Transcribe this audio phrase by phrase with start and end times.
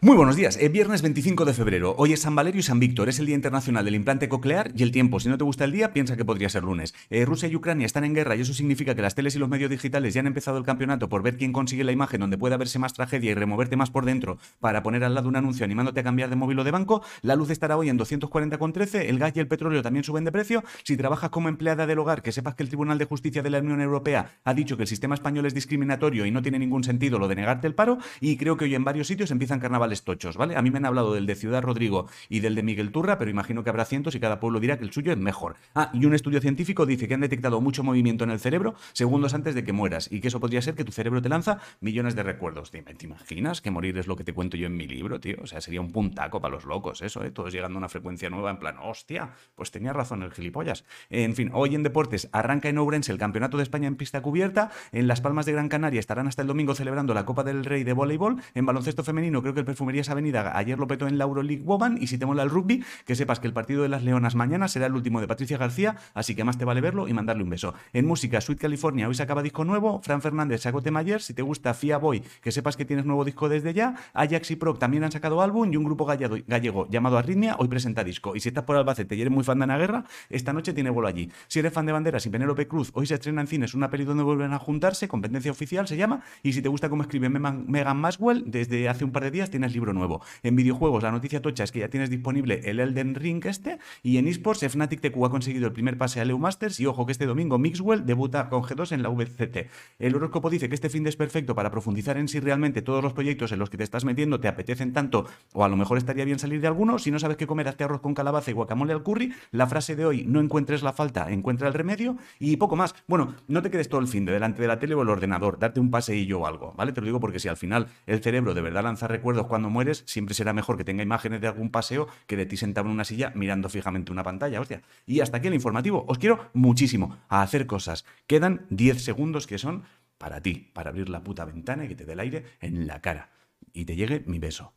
[0.00, 1.96] Muy buenos días, es viernes 25 de febrero.
[1.98, 4.84] Hoy es San Valerio y San Víctor, es el Día Internacional del Implante Coclear y
[4.84, 5.18] el tiempo.
[5.18, 6.94] Si no te gusta el día, piensa que podría ser lunes.
[7.10, 9.48] Eh, Rusia y Ucrania están en guerra y eso significa que las teles y los
[9.48, 12.56] medios digitales ya han empezado el campeonato por ver quién consigue la imagen donde pueda
[12.56, 15.98] verse más tragedia y removerte más por dentro para poner al lado un anuncio animándote
[15.98, 17.02] a cambiar de móvil o de banco.
[17.22, 20.62] La luz estará hoy en 240,13, el gas y el petróleo también suben de precio.
[20.84, 23.58] Si trabajas como empleada del hogar, que sepas que el Tribunal de Justicia de la
[23.58, 27.18] Unión Europea ha dicho que el sistema español es discriminatorio y no tiene ningún sentido
[27.18, 27.98] lo de negarte el paro.
[28.20, 29.58] Y creo que hoy en varios sitios empiezan
[29.88, 30.56] carnavales tochos, ¿vale?
[30.56, 33.30] A mí me han hablado del de Ciudad Rodrigo y del de Miguel Turra, pero
[33.30, 35.56] imagino que habrá cientos y cada pueblo dirá que el suyo es mejor.
[35.74, 39.34] Ah, y un estudio científico dice que han detectado mucho movimiento en el cerebro segundos
[39.34, 42.14] antes de que mueras y que eso podría ser que tu cerebro te lanza millones
[42.14, 42.70] de recuerdos.
[42.70, 45.36] ¿Te, imaginas que morir es lo que te cuento yo en mi libro, tío?
[45.42, 47.30] O sea, sería un puntaco para los locos eso, ¿eh?
[47.30, 50.84] Todos llegando a una frecuencia nueva en plan, hostia, pues tenía razón el gilipollas.
[51.10, 54.70] En fin, hoy en deportes arranca en Ourense el Campeonato de España en pista cubierta,
[54.92, 57.84] en Las Palmas de Gran Canaria estarán hasta el domingo celebrando la Copa del Rey
[57.84, 61.24] de voleibol, en baloncesto femenino creo que el Perfumerías Avenida ayer lo petó en la
[61.24, 64.02] Euroleague Woman y si te mola el rugby, que sepas que el partido de las
[64.02, 67.12] Leonas mañana será el último de Patricia García, así que más te vale verlo y
[67.12, 67.74] mandarle un beso.
[67.92, 71.32] En música, Sweet California, hoy se acaba disco nuevo, Fran Fernández sacó tema ayer, si
[71.32, 74.80] te gusta Fia Boy, que sepas que tienes nuevo disco desde ya, Ajax y Proc
[74.80, 78.34] también han sacado álbum y un grupo gallego, llamado Arritmia hoy presenta disco.
[78.34, 80.90] Y si estás por Albacete y eres muy fan de Ana Guerra, esta noche tiene
[80.90, 81.30] vuelo allí.
[81.46, 84.02] Si eres fan de Banderas y Penélope Cruz, hoy se estrena en cines una peli
[84.02, 87.96] donde vuelven a juntarse, competencia oficial se llama, y si te gusta cómo escribe Megan
[87.96, 90.22] Maswell, desde hace un par de días tienes libro nuevo.
[90.42, 94.18] En videojuegos, la noticia tocha es que ya tienes disponible el Elden Ring este, y
[94.18, 97.12] en esports, Fnatic TQ ha conseguido el primer pase a EU Masters, y ojo que
[97.12, 99.68] este domingo Mixwell debuta con G2 en la VCT.
[99.98, 103.02] El horóscopo dice que este fin de es perfecto para profundizar en si realmente todos
[103.02, 105.98] los proyectos en los que te estás metiendo te apetecen tanto, o a lo mejor
[105.98, 106.98] estaría bien salir de alguno.
[106.98, 109.32] Si no sabes qué comer, hazte arroz con calabaza y guacamole al curry.
[109.50, 112.94] La frase de hoy, no encuentres la falta, encuentra el remedio, y poco más.
[113.06, 115.58] Bueno, no te quedes todo el fin de delante de la tele o el ordenador,
[115.58, 116.92] darte un paseillo o algo, ¿vale?
[116.92, 120.04] Te lo digo porque si al final el cerebro de verdad lanza recuerdos cuando mueres,
[120.06, 123.02] siempre será mejor que tenga imágenes de algún paseo que de ti sentado en una
[123.02, 124.82] silla mirando fijamente una pantalla, hostia.
[125.04, 126.04] Y hasta aquí el informativo.
[126.06, 128.04] Os quiero muchísimo a hacer cosas.
[128.28, 129.82] Quedan 10 segundos que son
[130.16, 133.00] para ti, para abrir la puta ventana y que te dé el aire en la
[133.00, 133.30] cara.
[133.72, 134.74] Y te llegue mi beso.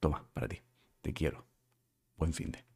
[0.00, 0.58] Toma, para ti.
[1.02, 1.44] Te quiero.
[2.16, 2.73] Buen fin de.